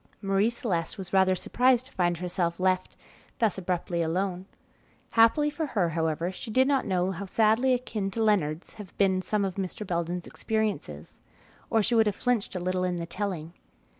[0.19, 2.95] Marie Celeste was rather surprised to find herself left
[3.37, 4.47] thus abruptly alone.
[5.11, 9.21] Happily for her, however, she did not know how sadly akin to Leonard's had been
[9.21, 9.85] some of Mr.
[9.85, 11.19] Belden's experiences,
[11.69, 13.53] or she would have flinched a little in the telling.